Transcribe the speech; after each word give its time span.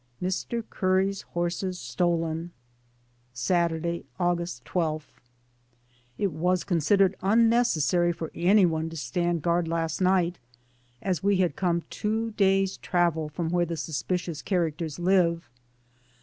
MR. 0.19 0.63
curry's 0.67 1.21
horse 1.37 1.63
STOLEN. 1.77 2.49
Saturday, 3.35 4.03
August 4.19 4.65
12. 4.65 5.05
It 6.17 6.31
was 6.31 6.63
considered 6.63 7.15
unnecessary 7.21 8.11
for 8.11 8.31
any 8.33 8.65
one 8.65 8.89
to 8.89 8.97
stand 8.97 9.43
guard 9.43 9.67
last 9.67 10.01
night, 10.01 10.39
as 11.03 11.21
we 11.21 11.37
had 11.37 11.55
come 11.55 11.83
two 11.91 12.31
days' 12.31 12.77
travel 12.77 13.29
from 13.29 13.49
where 13.49 13.61
the 13.63 13.77
suspicious 13.77 14.41
characters 14.41 14.97
live. 14.97 15.47